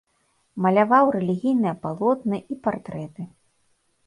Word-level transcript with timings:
Маляваў 0.65 1.05
рэлігійныя 1.15 1.75
палотны 1.83 2.37
і 2.55 2.59
партрэты. 2.65 3.23